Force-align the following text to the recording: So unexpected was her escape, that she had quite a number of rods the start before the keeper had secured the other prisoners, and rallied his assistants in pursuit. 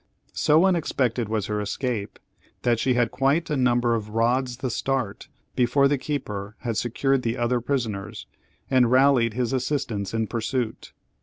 So 0.33 0.65
unexpected 0.65 1.29
was 1.29 1.45
her 1.45 1.61
escape, 1.61 2.17
that 2.63 2.79
she 2.79 2.95
had 2.95 3.11
quite 3.11 3.51
a 3.51 3.55
number 3.55 3.93
of 3.93 4.09
rods 4.09 4.57
the 4.57 4.71
start 4.71 5.27
before 5.55 5.87
the 5.87 5.99
keeper 5.99 6.55
had 6.61 6.75
secured 6.75 7.21
the 7.21 7.37
other 7.37 7.61
prisoners, 7.61 8.25
and 8.67 8.89
rallied 8.89 9.35
his 9.35 9.53
assistants 9.53 10.11
in 10.11 10.25
pursuit. 10.25 10.91